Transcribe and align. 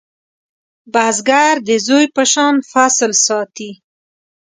بزګر 0.93 1.55
د 1.67 1.69
زوی 1.87 2.05
په 2.15 2.23
شان 2.31 2.55
فصل 2.71 3.11
ساتي 3.25 3.71